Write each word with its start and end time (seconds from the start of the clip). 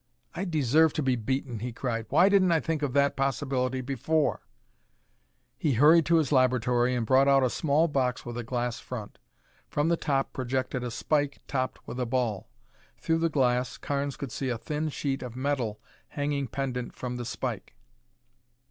"I 0.33 0.45
deserve 0.45 0.93
to 0.93 1.03
be 1.03 1.15
beaten," 1.15 1.59
he 1.59 1.71
cried. 1.71 2.07
"Why 2.09 2.27
didn't 2.27 2.51
I 2.51 2.59
think 2.59 2.81
of 2.81 2.93
that 2.93 3.15
possibility 3.15 3.81
before?" 3.81 4.41
He 5.59 5.73
hurried 5.73 5.97
into 6.09 6.15
his 6.15 6.31
laboratory 6.31 6.95
and 6.95 7.05
brought 7.05 7.27
out 7.27 7.43
a 7.43 7.51
small 7.51 7.87
box 7.87 8.25
with 8.25 8.35
a 8.35 8.43
glass 8.43 8.79
front. 8.79 9.19
From 9.69 9.89
the 9.89 9.97
top 9.97 10.33
projected 10.33 10.83
a 10.83 10.89
spike 10.89 11.41
topped 11.47 11.87
with 11.87 11.99
a 11.99 12.07
ball. 12.07 12.49
Through 12.97 13.19
the 13.19 13.29
glass, 13.29 13.77
Carnes 13.77 14.17
could 14.17 14.31
see 14.31 14.49
a 14.49 14.57
thin 14.57 14.89
sheet 14.89 15.21
of 15.21 15.35
metal 15.35 15.79
hanging 16.07 16.47
pendant 16.47 16.95
from 16.95 17.17
the 17.17 17.25
spike. 17.25 17.75